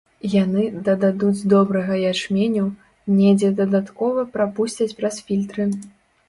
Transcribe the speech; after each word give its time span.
Яны 0.33 0.61
дададуць 0.87 1.47
добрага 1.53 1.97
ячменю, 2.11 2.63
недзе 3.19 3.53
дадаткова 3.61 4.25
прапусцяць 4.39 4.91
праз 5.03 5.23
фільтры. 5.29 5.69